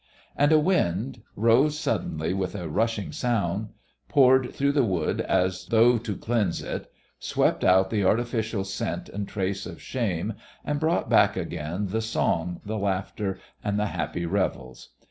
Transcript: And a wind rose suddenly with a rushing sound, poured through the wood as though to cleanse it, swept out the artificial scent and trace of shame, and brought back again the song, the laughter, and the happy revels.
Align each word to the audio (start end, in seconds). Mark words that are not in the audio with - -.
And 0.35 0.51
a 0.51 0.57
wind 0.57 1.21
rose 1.35 1.77
suddenly 1.77 2.33
with 2.33 2.55
a 2.55 2.67
rushing 2.67 3.11
sound, 3.11 3.69
poured 4.09 4.51
through 4.51 4.71
the 4.71 4.83
wood 4.83 5.21
as 5.21 5.67
though 5.67 5.99
to 5.99 6.17
cleanse 6.17 6.63
it, 6.63 6.91
swept 7.19 7.63
out 7.63 7.91
the 7.91 8.03
artificial 8.03 8.63
scent 8.63 9.09
and 9.09 9.27
trace 9.27 9.67
of 9.67 9.79
shame, 9.79 10.33
and 10.65 10.79
brought 10.79 11.07
back 11.07 11.37
again 11.37 11.85
the 11.89 12.01
song, 12.01 12.61
the 12.65 12.79
laughter, 12.79 13.37
and 13.63 13.77
the 13.77 13.85
happy 13.93 14.25
revels. 14.25 14.89